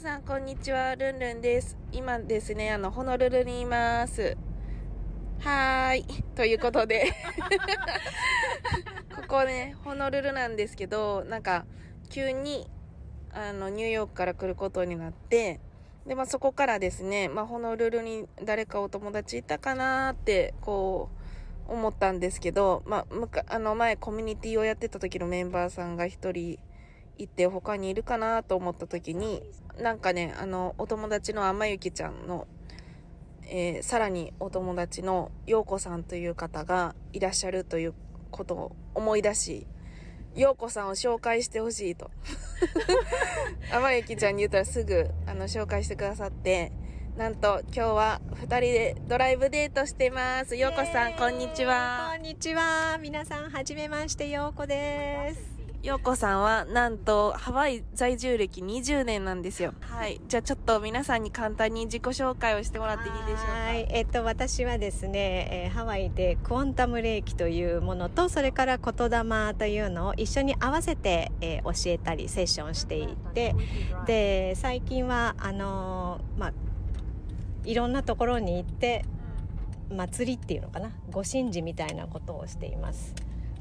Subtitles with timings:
[0.00, 0.96] さん、こんにちは。
[0.96, 1.76] ルンルンです。
[1.92, 4.34] 今ですね、あの、ホノルルにいます。
[5.40, 6.04] はーい。
[6.34, 7.12] ということで。
[9.14, 11.66] ここね、ホノルルなんですけど、なんか、
[12.08, 12.70] 急に、
[13.30, 15.60] あの、ニューヨークから来ることになって、
[16.06, 21.10] で、まあ、そこからですね、まあ、ホノルルに誰かお友達いたかなーって、こ
[21.68, 26.58] う、思ったんですけど、まあ、むか、あの、前コミュニティをやってた時のメンバーさんが一人
[27.24, 29.42] いて、他にいるかなと思った時に、
[29.78, 32.46] なんかね、あの、お友達の甘ゆきちゃんの、
[33.44, 37.94] えーさらにお友達の陽子さんという方がいらっしゃるという
[38.30, 39.66] ことを思い出し、
[40.34, 42.10] 陽子さんを紹介してほしいと。
[43.72, 46.72] 甘ゆきちゃんに言ったらすぐ、あの、紹介してくださって、
[47.16, 50.56] なんと今日は二人でドライブデートしてます。
[50.56, 52.18] 陽子さん、こんにちはこ。
[52.18, 52.98] んにちは。
[53.00, 55.59] 皆さん、はじめまして、ようこです。
[55.82, 59.72] 陽子さんは、なんと、ハワイ在住歴20年なんですよ。
[59.80, 60.20] はい。
[60.28, 63.52] じゃあちょっと皆さんに簡単に自己紹介をしてもらっていいでしょうか？
[63.52, 63.86] はい。
[63.88, 73.54] えっと、私はですね、えーハワイでクォンタム霊気というものと、それから言霊というのを一緒に合わせて、えー教えたり、セッションしていて、
[74.04, 76.52] で、最近は、あのーまあ、
[77.64, 79.06] いろんなところに行って、
[79.88, 80.90] 祭りっていうのかな？
[81.10, 83.14] ご神事みたいなことをしています。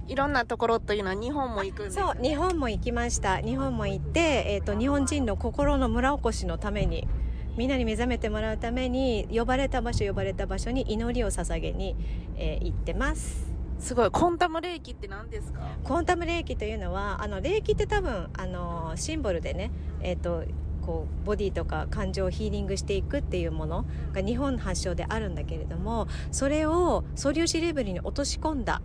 [0.09, 3.37] いろんなところというのは日本も行くんですよそう、日本も行きました。
[3.37, 7.07] 日本も行って、えっ、と、日本人の心の村おこしのために、
[7.55, 11.95] みんなに目覚めてもらうために、呼ばれた場所、呼ばれた場所に祈りを捧げに、
[12.37, 13.47] えー行ってます。
[13.79, 14.09] すごい。
[14.09, 15.61] コンタム霊気って何ですか？
[15.83, 19.71] コンタム霊気というのは、あの、霊気って多分、あの、シンボルでね、
[20.01, 20.43] えっ、と、
[20.85, 28.81] こう、ボディとか感情をヒーリングしていくっていうものが日本発祥であるんだけれども、それを素粒子レベルに落とし込んだ、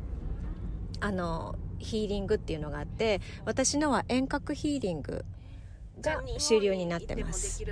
[1.01, 5.25] あの、ヒーリングっていうのがあって、私のは遠隔ヒーリング
[6.01, 7.65] が主流になってます。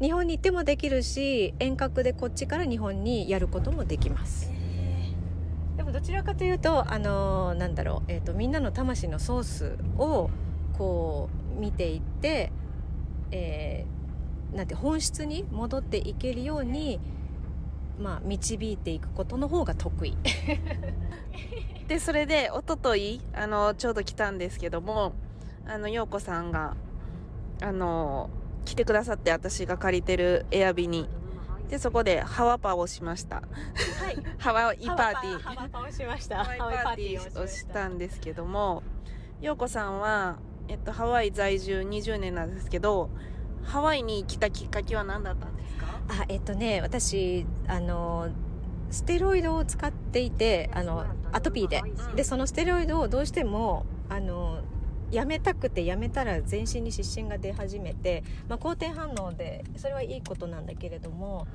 [0.00, 4.50] 日本に行ってもできるし、遠隔でこっちから日本にやることもできます。
[5.76, 10.30] でもどちらかというと、あの、なんだろう、えっ、と、みんなの魂のソースを、
[10.78, 12.52] こう、見ていって、
[13.30, 14.00] えー
[14.54, 17.00] なんて、本質に戻っていけるように、
[17.98, 20.16] まあ、導いていくことの方が得意。
[21.90, 25.12] で、それで、おととい、あの、ちょうど来たんですけども、
[25.66, 26.76] あの、陽子さんが、
[27.60, 28.30] あの、
[28.64, 31.08] 来てくださって、私が借りてるエアビに。
[31.68, 33.38] で、そこで、ハワパをしました。
[33.38, 34.22] はい。
[34.38, 35.38] ハワイパーティー。
[35.40, 36.44] ハワパをしました。
[36.44, 38.84] ハワイパーティーをしたんですけども、
[39.40, 40.36] 陽子さんは、
[40.68, 43.10] えっと、ハワイ在住20年なんですけど、
[43.64, 45.86] ハワイに来たきっかけは何だったんですか？
[46.22, 48.28] あ、えっとね、私、あの、
[48.90, 51.82] ステロイドを使っていて、あの、アトピーで。
[52.16, 54.60] で、そのステロイドをどうしても、あの、
[55.10, 61.46] やめたくてやめたら全身に湿疹が出始めて、まあ、好転反応で、それはいいことなんだけれども、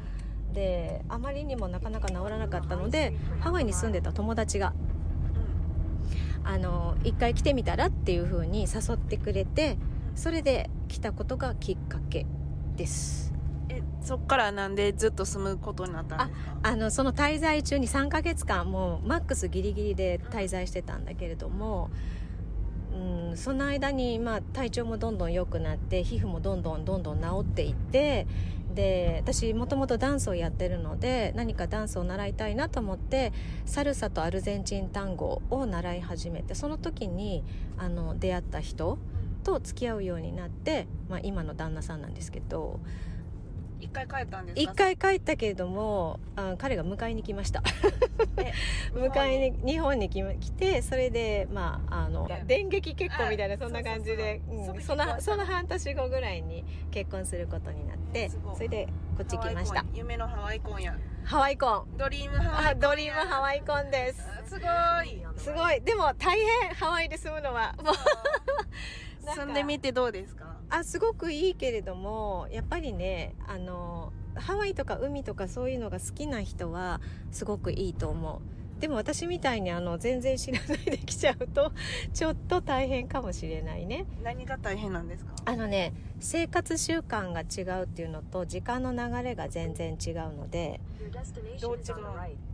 [0.53, 4.73] で、あまりにもなかなか治らなかったので、ハワイに住んでた友達が、
[6.43, 9.77] あの、一回来てみたらっていう風に誘ってくれて、
[10.15, 12.25] それで来たことがきっかけ
[12.75, 13.24] です。
[14.05, 21.89] そっからなんでずっと住むことになったんですかあの、その滞在中に3ヶ月間、もうマックスギリギリで滞在してたんだけれども、
[22.93, 28.27] うん、その間に、まあ、体調もどんどん良くなって、皮膚もどんどんどんどん治っていって、
[28.75, 33.33] で、私、もともとダンスをやってるので、何かダンスを習いたいなと思って、
[33.65, 37.43] サルサとアルゼンチン単語を習い始めて、その時に、
[37.77, 38.99] あの、出会った人
[39.43, 42.79] と付き合うようになって、まあ、今の旦那さんなんですけど、
[43.85, 44.71] 一回帰ったんですか？
[44.71, 47.61] 一回帰ったけれども、あ彼が迎えに来ました。
[48.37, 48.51] え
[48.93, 54.41] 迎えに、日本に来ま来て、それで、まあ、あの、電撃結婚みたいな、あそんな感じで、
[54.81, 58.87] その、その半年後ぐらいに結婚することになってそれで、
[59.17, 59.85] こっち来ました。
[59.93, 61.97] 夢のハワイコンやハワイコン。
[61.97, 64.21] ドリームハワイあ、コンドリームハワイコンです。
[64.21, 64.59] あすご
[65.03, 65.81] いすごい。
[65.81, 67.73] でも、大変、ハワイで住むのは。
[67.83, 67.95] もう
[69.35, 70.54] 住んでみてどうですか？
[70.69, 76.99] あ、すごくいいけれども、やっぱりね、あの、ハワイとか海とかそういうのが好きな人は
[77.31, 78.64] すごくいいと思う。
[78.79, 81.71] でも私みたいにあの全然知らないで来ちゃうと
[82.13, 84.05] ちょっと大変かもしれないね。
[84.23, 85.33] 何が大変なんですか？
[85.45, 90.79] あのね生活習慣が違うっていうのと時間の流れが全然違うので
[91.61, 91.83] どう違う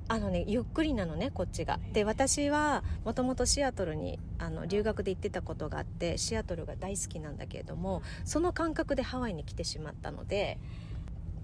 [0.07, 1.79] あのねゆっくりなのねこっちが。
[1.94, 10.59] で私はもともとシアトルにあの留学で行ってたことがあってシアトルが大好きなんだけれどもその感覚でハワイに来てしまったので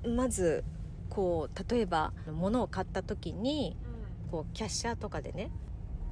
[0.05, 0.63] まず
[1.09, 3.77] こう例えば物を買った時に
[4.31, 5.51] こうキャッシャーとかでね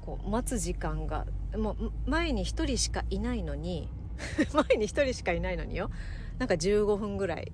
[0.01, 1.25] こう待つ時間が
[1.57, 3.89] もう前に1人しかいないのに
[4.53, 5.89] 前に1人しかいないのによ
[6.37, 7.51] なんか15分ぐらい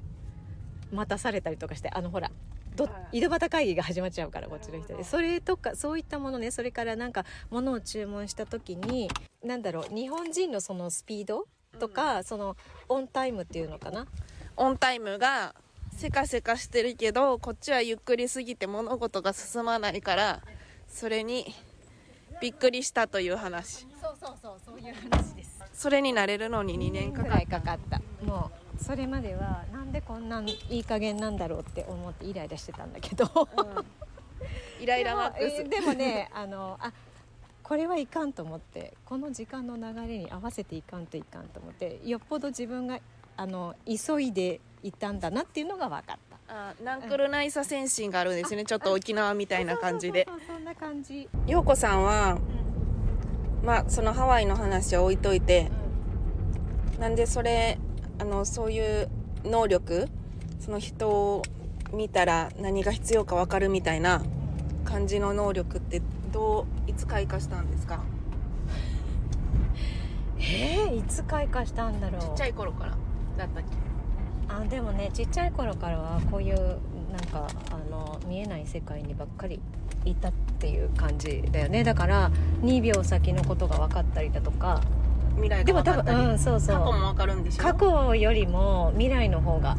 [0.92, 2.31] 待たされたりとかしてあのほら
[2.75, 3.19] どはい。
[3.19, 5.04] 井戸端会議が始まっちゃうからこっちの人で。
[5.04, 9.10] それとかそういったものねそれからなんか物を注文した時に
[9.44, 11.48] なんだろう日本人のそのスピード
[11.80, 12.58] とか、その
[12.90, 14.06] オンタイムっていうのかな？
[14.58, 15.56] オンタイムが
[15.94, 20.42] せかせかしてるけどこっちはゆっくりすぎて物事が進まないから
[20.92, 21.54] それに
[22.42, 23.88] びっくりしたという話。
[24.02, 25.60] そうそうそうそういう話です。
[25.74, 28.02] それになれるのに2年かぐからっいかかった。
[28.24, 33.26] もうそれまではなんでこんなんいい加減なんだろうって思ってイライラしてたんだけど。
[33.28, 33.86] た、うん、
[34.84, 35.58] イライラマックス。
[35.58, 36.92] でもえでもねあのあ
[37.64, 43.00] これはいかんと思ってこの時間の流れに合わせていかんといかんと思ってよっぽど自分が
[43.38, 48.65] あの急いでいたんだなっていうのが分かったあナンクルナイサ先進があるんですね。
[48.65, 50.27] ちょっと沖縄みたいな感じで。
[50.45, 52.39] そんな感じ、陽子さんは
[53.63, 55.71] まあそのハワイの話は置いといて
[57.00, 57.80] なんでそれ
[58.19, 59.09] あのそういう
[59.45, 60.09] 能力
[60.59, 61.42] その人を
[61.94, 64.21] 見たら何が必要か分かるみたいな
[64.83, 66.01] 感じの能力って
[66.33, 68.03] どういつ開花したんですか？
[70.38, 72.21] えー、いつ開花したんだろう。
[72.21, 72.98] ちっちゃい頃から
[73.38, 73.91] だったっけ？
[74.51, 79.59] あでもねちっちゃい頃からはこういうなんかあの見えない世界にばっかり
[80.06, 81.83] いたっていう感じだよね。
[81.83, 82.31] だから
[82.62, 84.81] 2秒先のことが分かったりだとか。
[85.36, 86.25] 未来でも多が分かったり。
[86.25, 86.80] 分うんそうそう。
[86.80, 87.63] 過去も分かるんでしょ？
[87.63, 89.77] 過去よりも未来の方がっ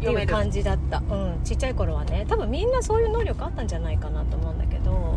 [0.00, 0.98] ていう感じだった。
[0.98, 2.26] うんちっちゃい頃はね。
[2.28, 5.16] 多分みんなそういう能力あったんじゃないかなと思うんだけど。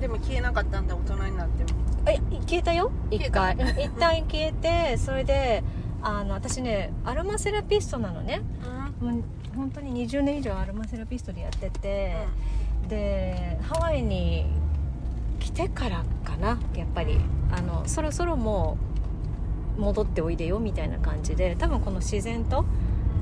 [0.00, 1.80] でも消えなかったんだ大人になっても。
[2.06, 2.90] あいや消えたよ？
[3.10, 3.54] 一回。
[3.54, 5.62] うん一旦消えてそれで
[6.02, 8.42] あの私ねアロマセラピストなのね。
[9.00, 9.22] もう
[9.56, 12.14] 本当に20年以上アロマセラピストでやってて、
[12.88, 14.46] でハワイに
[15.38, 17.18] 来てからかなやっぱり。
[17.52, 18.78] あのそろそろも
[19.76, 22.64] う戻っておいでよみたいな感じで多分この自然と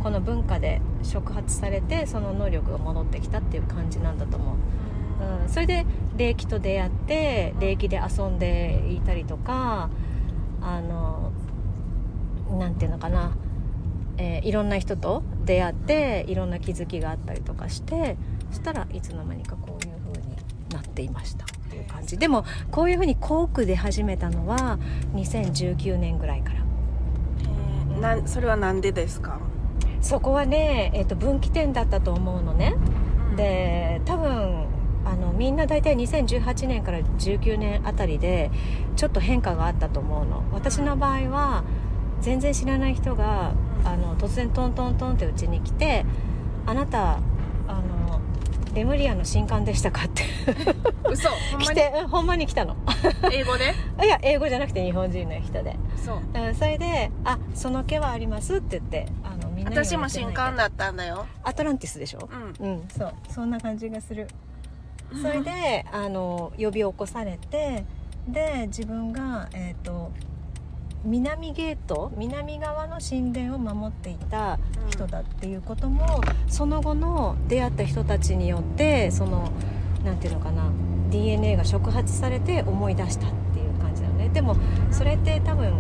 [0.02, 5.86] この文化で触発されてその能力が戻ってきたっていう感じなんだと思う、うん、それで
[6.16, 9.90] 霊気と出会って霊気で遊んでいたりとか
[10.60, 11.27] あの
[12.56, 13.32] なんていうのかな。
[14.16, 18.16] えーいろんな人と出会っていろんな気づきがあったりとかして
[18.50, 20.36] そしたらいつの間にかこういう風に
[20.70, 21.44] なっていました。
[21.44, 22.18] っていう感じ。
[22.18, 24.78] でもこういう風に校区で始めたのは
[25.14, 26.60] 2019年ぐらいから。
[26.60, 29.38] えーなんそれはなんでですか？
[30.00, 32.74] そこはね、えー、と分岐点だったと思うのね。
[33.36, 34.66] で多分
[35.04, 38.50] あのみんな大体2018年から19年あたりで
[38.96, 40.42] ちょっと変化があったと思うの。
[40.52, 41.64] 私の場合は
[42.20, 43.52] 全然知らない人が
[43.84, 46.04] あの突然トントントンってうちに来て
[46.66, 47.18] 「あなたあ
[47.74, 48.20] の
[48.74, 50.24] レムリアの新刊でしたか?」って。
[51.10, 51.28] 嘘。
[51.30, 52.76] ほんまに来てうんほんまに来たの。
[53.32, 53.74] 英語で？
[54.04, 61.26] いや英語じゃなくて日本人の人で、そううん、それで「あその毛はあります」って言ってあのみんなには私も新刊だだったんだよ。
[61.44, 62.28] アトランティスでしょ？
[62.60, 62.66] うん。
[62.66, 62.88] うん。
[62.88, 63.12] そう。
[63.30, 64.28] そんな感じがする。
[65.22, 67.84] それであの呼び起こされて
[68.28, 70.10] で自分がえっ、と
[71.04, 74.58] 南ゲート南側の神殿を守っていた
[74.90, 79.50] 人だっていうことも、その後の出会った人たちによってその
[80.04, 80.70] なんていうのかな
[81.10, 84.28] DNA が触発されて思い出したっていう感じだよね。
[84.28, 84.56] でも
[84.90, 85.72] それって多分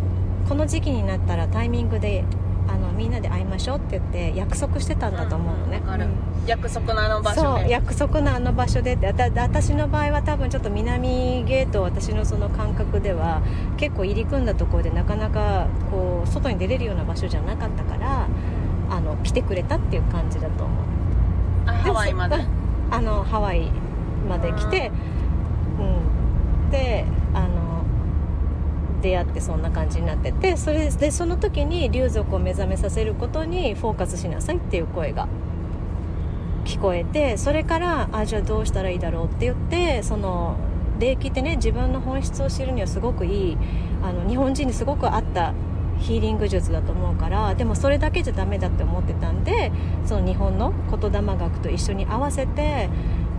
[0.48, 2.24] この時期になったらタイミングで
[2.68, 9.06] あのみんなで会いましょうって言って約束してたんだと思うのね、うん約束のあの場所そうで約束のあの場所でって。
[9.06, 13.42] あた私の場合は多分ちょっと南ゲート私のその感覚では
[13.76, 18.28] 結構入り組んだところでなかなかこう外に出れるような場所じゃなかったから
[18.88, 20.84] あの来てくれたっていう感じだと思う。
[21.66, 22.36] あ ハワイまで。
[22.36, 22.48] う ん
[22.90, 23.70] あのハワイ
[24.26, 24.90] まで来て、
[25.78, 27.04] うん、で
[29.00, 35.28] 出会ってそんな感じになっててそれでその時に竜族を目覚めさせることにフォーカスしなさいっていう声が
[36.64, 40.56] 聞こえてそれからあじゃあどうしたらいいだろうって言ってその
[40.98, 43.58] 霊気ってね自分の本質を知るにはすごくいい
[44.02, 45.54] あの日本人にすごく合った
[46.00, 49.72] ヒーリング術だと思うからでもそれだけじゃダメだって思ってたんで
[50.04, 52.88] その日本の言霊学と一緒に合わせて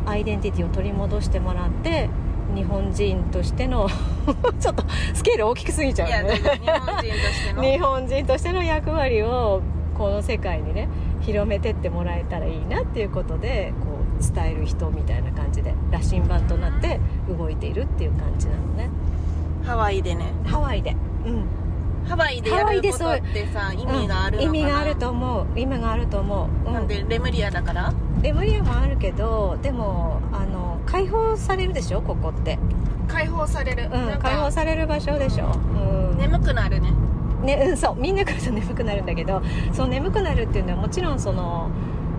[0.06, 2.10] アイデンティティを取り戻してもらって
[2.56, 3.88] 日本人としての
[4.60, 6.36] ちょっとスケール大きくすぎちゃうね。
[6.36, 7.64] 日本人としての。
[7.64, 9.62] 日本人としての役割を
[9.98, 10.88] この世界にね
[11.22, 13.88] 広めてってもらえたらいいなっていうことでこ
[14.20, 18.90] う伝える人みたいな感じで羅針盤となって動いているっていう感じなのね。
[19.66, 20.26] ハワイでね。
[20.46, 21.44] ハワイで、うん、
[22.08, 24.56] ハワイでやることでそうってさ意味があるのかな、うん。
[24.56, 25.60] 意味があると思う。
[25.60, 27.94] 意味があると思う、うん、なんでレムリアだから？
[28.22, 30.59] レムリアもあるけどでもあの
[30.92, 32.02] 解放されるでしょ？
[32.02, 32.58] ここって、
[33.08, 35.52] 解放される、うん、解放かされる場所でしょ、
[36.12, 36.18] うん。
[36.18, 36.92] 眠くなるね。
[37.44, 37.96] ねうん、そう。
[37.96, 39.42] みんな来ると眠くなるんだけど
[39.72, 41.70] その眠くなるっていうのはもちろんその、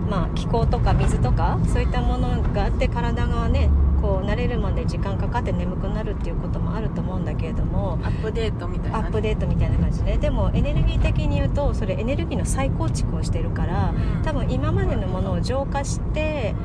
[0.09, 3.69] まあ、気候とか水とかそういったものがあって体がね
[4.01, 14.23] こう慣れるまで時間かかって眠くなるっていうこともあると思うんだけれどもアップデートみたいなアね、ップデートみたいな感じででもエネルギー的に言うとそれエネルギーの再構築をしてるからうん。
[14.23, 16.55] 多分今までのものを浄化して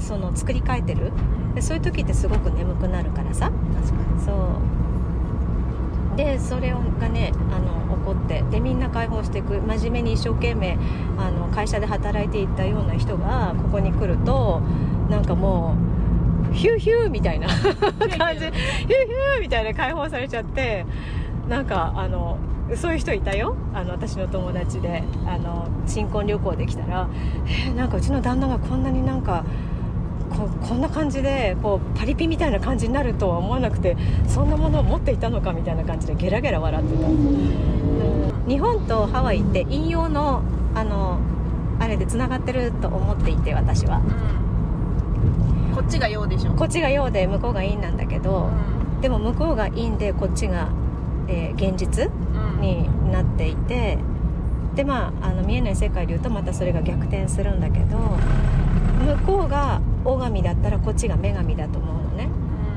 [0.00, 1.12] その作り変えてる。
[1.46, 1.54] うん。
[1.54, 3.50] でそういう時ってすごく眠くなるからさ。
[3.50, 4.20] 確かに。
[4.20, 6.16] そう。
[6.16, 8.42] でそれがねあの起こって。
[8.50, 9.60] でみんな解放していく。
[9.60, 10.78] 真面目に一生懸命
[11.18, 14.60] あの会社で働いていたような人がここに来ると
[15.08, 15.74] なんかも
[16.50, 17.60] うヒューヒューみたいな感じ。
[17.60, 20.84] ヒューヒューみたいな解放されちゃって
[21.48, 22.38] なんかあの
[22.76, 23.56] そういう人いたよ。
[23.74, 27.08] あの私の友達であの新婚旅行で来たら
[27.46, 29.44] 「えーなんかうちの旦那がこんなになんか
[30.30, 33.96] ここんな感じでこうパリピみたいな感じになるとは思わなくて
[34.26, 37.08] そんなものを持っていたのかみたいな感じでゲラゲラ笑ってた、
[38.48, 40.42] 日本とハワイって引用の
[40.74, 41.18] あの
[41.78, 43.98] あれでつながってると思っていて私は。
[43.98, 44.00] う
[45.72, 45.74] ん。
[45.74, 46.52] こっちが陽でしょ。
[46.52, 48.50] こっちが陽で向こうが陰なんだけど
[49.00, 50.68] でも向こうが陰でこっちが、
[51.28, 52.44] えー現実うん。
[52.44, 53.98] うんになっていて
[54.74, 62.28] でまああの見えない世界でいうとまたそれが逆転するんだけど向こうが女神だったらこっちが女神だと思うのね。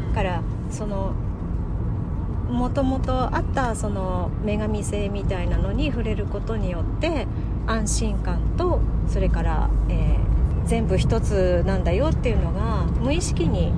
[0.09, 1.13] だからその
[2.49, 7.25] もともとあったその女神性みたいなのに触れることによって
[7.65, 10.33] 安心感とそれから、えー
[10.65, 13.73] 全部一つなんだよっていうのが無意識に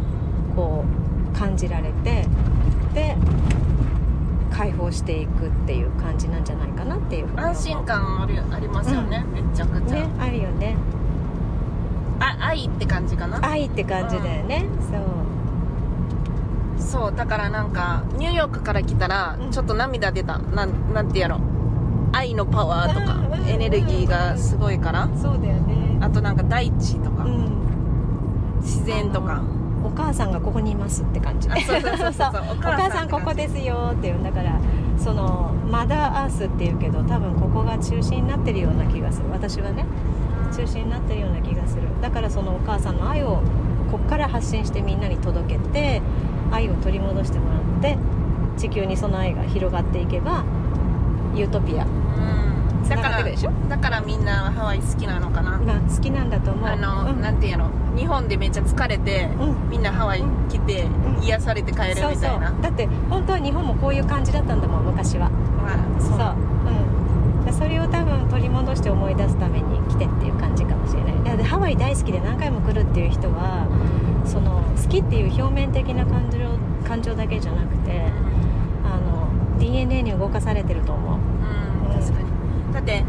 [0.56, 0.86] こ
[1.34, 2.25] う感じられて
[2.94, 3.16] で
[4.52, 10.78] 解放していくっていう感じなんじゃないかなっていう安心感あるありますよね、めちゃくちゃ、ねあるよね
[12.39, 13.39] あ愛って感じかな。
[13.48, 16.88] 愛って感じだよね、そう。
[16.88, 19.51] そうだからなんかニューヨークから来たらうん。
[19.51, 20.39] ちょっと涙出た。
[20.39, 21.39] なんなんてやろ。
[22.13, 25.10] 愛のパワーとかうんうんうんエネルギーがすごいから。
[25.15, 25.98] そうだよね。
[26.01, 28.60] あとなんか大地とかうん。
[28.62, 29.42] 自然とか。
[29.84, 31.48] お母さんがここにいますって感じ。
[31.50, 34.60] あそうそうそうそう おお母さんここですよっていうんだから
[34.98, 39.30] そのマダーアースっていうけど多分ここが中心になってるような気がする。
[39.32, 39.86] 私はね
[40.56, 41.84] 中心になってるような気がする。
[42.02, 43.42] だからそのお母さんの愛を
[43.92, 46.02] こっから発信してみんなに届けて
[46.52, 47.98] 愛を取り戻してもらって
[48.58, 50.46] 地球にその愛が広がっていけば
[51.36, 51.86] ユートピア。
[51.86, 52.55] うん。
[52.89, 56.70] だからだからみんなハワイ好きなのかな、まあ好きなんだと思う。
[56.70, 57.22] あの、うん。
[57.22, 59.70] なんてやろ日本でめっちゃ疲れて、うん。
[59.70, 61.24] みんなハワイ来て、うん。
[61.24, 62.10] 癒されて帰るみたいな。
[62.10, 62.62] そうそう。
[62.62, 65.30] だって本当は日本もこういう感じだったんだもん昔は。
[65.30, 66.36] まあそう。
[67.39, 67.42] う。
[67.42, 67.46] ん。
[67.46, 71.15] でそれを多分取り戻して思い出すために来てっていう感じかもしれない。
[71.44, 73.68] ハワイ大好きで何回も来るっていう人は
[74.25, 76.39] その好きっていう表面的な感情
[76.88, 78.01] 感情だけじゃなくて
[78.84, 81.14] あの DNA に動かされてると思う
[82.86, 83.04] って、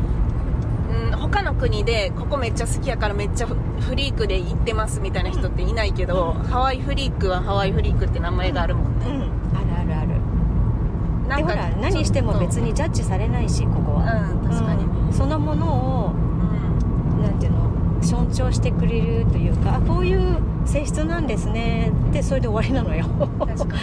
[0.91, 9.21] うん、他の国でここめっちゃ好きやからめっちゃフフリークで行ってますみたいな人っていないけど、ハワイフリークはハワイフリークって名前があるもんうん。
[9.21, 11.29] ね、あるあるある。
[11.29, 14.31] なんかでほら何しても別ににジャッジされないしここは。
[14.31, 15.13] うん確かに、うん。
[15.13, 17.23] そのものをうん。
[17.23, 23.07] なんていうの尊重してくれるというかあこういう性質なんですねってそれで終わりなのよ。
[23.39, 23.81] 確かに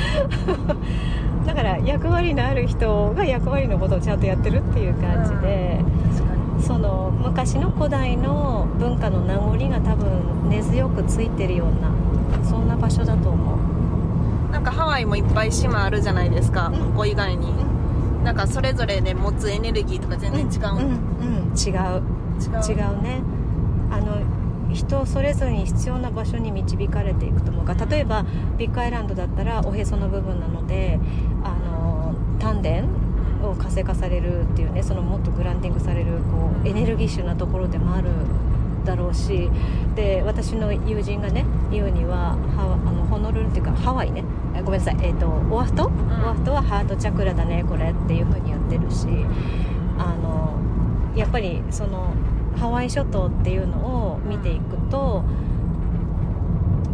[1.46, 5.84] だから役割のある人が役割のことをちゃんとやってるっていう感じで、
[6.14, 11.92] 確かにその昔の古代の文化の名残が多分根強くついてるような
[12.44, 14.52] そんな場所だと思う。
[14.52, 16.80] なんかハワイもいっぱい島あるじゃないですか、うん。
[16.94, 17.54] ここ以外に、
[18.24, 22.04] なんかそれぞれで持つエネルギーとか全然違う、うん、うん、違う。
[22.40, 22.78] 違う。
[22.78, 23.22] 違うね。
[23.92, 24.18] あの
[24.74, 28.26] 人それぞれに必要な場所に導かれていくと思うが例えば
[28.58, 31.00] ビッグアイランドだったらおへその部分なので
[31.44, 32.84] あの丹田
[33.48, 38.10] を活性化されるっていうねそのもっとグランディングされるこうエネルギッシュなところでもある
[38.86, 39.50] だろうし
[39.96, 44.24] で私の友人がね言うにはハワあのホノルルっていうかハワイね。
[44.56, 49.08] えごめんなさい、えー、とオアフト、オアフトはハートチャクラだねこれっていうふうに言ってるし
[51.16, 52.14] やっぱりその
[52.58, 53.78] ハワイ諸島っていうの
[54.14, 55.24] を見ていくと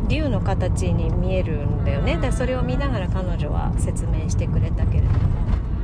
[0.07, 2.17] 竜の形に見えるんだよね。
[2.17, 5.19] でそれを見ながら彼女は説明してくれたけれども。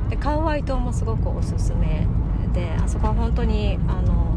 [0.09, 2.07] でカウアイ島もすごくおすすめ
[2.53, 4.35] であそこは本当にあの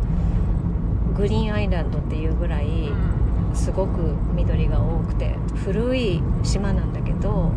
[1.17, 2.91] グリーンアイランドっていうぐらい
[3.55, 7.51] すごく緑が多くて古い島なんだけど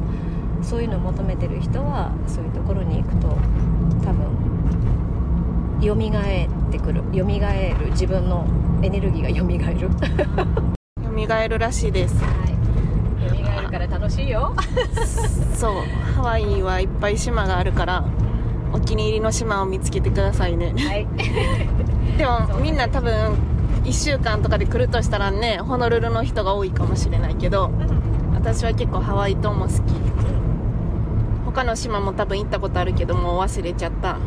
[0.61, 3.27] そういうのを求めてる人はそういうところに行くと
[4.03, 4.40] 多分
[5.81, 7.01] 蘇ってくる。
[7.11, 7.91] 蘇る。
[7.91, 8.45] 自分の
[8.83, 9.89] エネルギーが蘇る。
[11.27, 12.23] 蘇るらしいです。
[12.23, 13.55] はい。
[13.55, 14.53] 蘇るから楽しいよ。
[15.53, 15.73] そう。
[16.15, 18.03] ハワイはいっぱい島があるから
[18.73, 20.73] お気に入りの島を見つけてくださいね。
[20.77, 21.07] はい。
[22.17, 23.35] でもみんな多分
[23.83, 27.71] 1週間とかで来るとしたらねホノルルの人が多いかもしれないけど
[28.33, 30.10] 私は結構ハワイ島も好き
[31.53, 34.17] 他の島も多分行ったことあるけどもう忘れちゃった。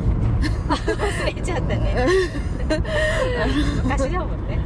[0.68, 2.06] 忘れちゃったね。
[3.82, 4.58] 昔だもんね。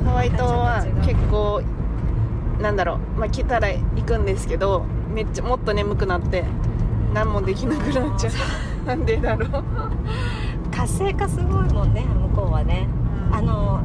[0.00, 0.06] うん。
[0.06, 1.62] ハワイ島は結構
[2.60, 3.18] なんだろう。
[3.18, 6.44] まあ来たら行くんですけどめっちゃもっと眠くなって
[7.14, 8.86] 何もできなくなっちゃう。
[8.86, 9.64] なんでだろう。
[10.70, 12.86] 活性化すごいもんね向こうはね。
[13.32, 13.80] あの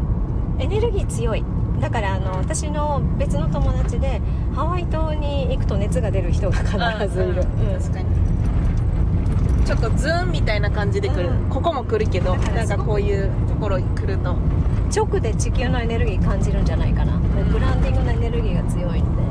[0.59, 1.43] エネルギー強い
[1.79, 4.21] だからあの私の別の友達で
[4.55, 6.71] ハワイ島に行くと熱が出る人が必
[7.07, 8.05] ずいる、うんうん確かに。
[9.65, 11.49] ちょっとズーンみたいな感じで来る、うん。
[11.49, 14.35] ここも来るけどなんかこういうところに来ると。
[14.95, 17.19] 直で地球のエネルギー感じるんじゃないかな、
[17.51, 19.21] グラウンディングのエネルギーが強いんで。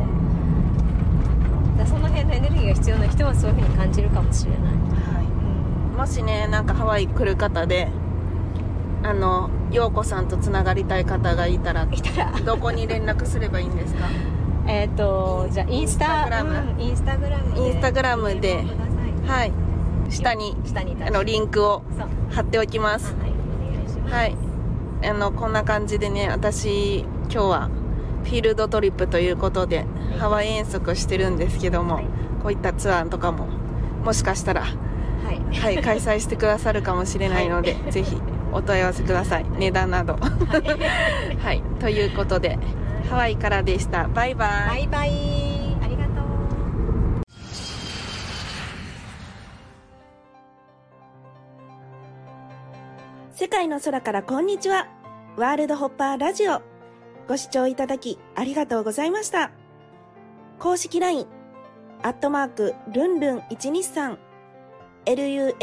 [1.79, 4.61] だその辺のエネルギーが必要な人はそういうふうに感じるかもしれない、
[5.97, 7.89] もしねなんかハワイ来る方で
[9.03, 12.33] あの陽子さんとつながりたい方がいたらいたら。
[12.41, 14.07] どこに連絡すればいいんですか？
[14.67, 16.51] えっ、とじゃあインスタグラム。
[16.55, 18.65] うんインスタグラムでインスタグラムで。
[19.27, 19.53] はい。
[20.11, 21.83] 下に下にあのリンクを
[22.31, 23.15] 貼っておきます。
[24.11, 24.35] はい
[25.07, 27.69] あのこんな感じでね私今日は
[28.25, 29.85] フィールドトリップということで
[30.19, 32.05] ハワイ遠足してるんですけども、はい。
[32.43, 33.47] こういったツアーとかも
[34.05, 34.69] もしかしたら、は
[35.53, 35.59] い。
[35.61, 38.17] はい、開催してくださるかもしれないので、ぜひ
[38.53, 39.47] お問い合わせください。
[39.59, 40.15] 値段など。
[40.15, 41.63] はい。
[41.81, 42.59] ということで
[43.09, 44.09] ハワイからでした。
[44.09, 44.49] バイバイ。
[44.69, 45.11] バイバイ。
[45.83, 46.25] ありがとう。
[53.35, 54.89] 世界の空からこんにちは。
[55.37, 56.61] ワールドホッパーラジオ。
[57.29, 59.51] ご視聴いただきありがとうございました。
[60.59, 61.27] 公式 LINE、
[62.03, 64.17] アットマーク、ルンルン123、
[65.07, 65.55] lun、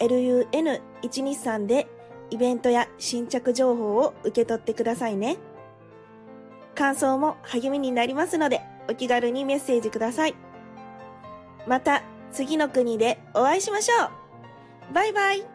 [0.00, 1.86] lun123 で
[2.32, 5.36] イベントや新着情報を受け取ってくださいね。
[6.74, 10.34] 感想も励みになりますので、お気軽にメッセージください。
[11.66, 14.06] また、次の国でお会いしましょ
[14.90, 14.94] う。
[14.94, 15.51] バイバイ。